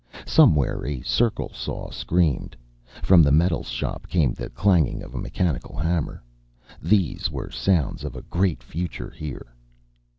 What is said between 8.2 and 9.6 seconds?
great future here.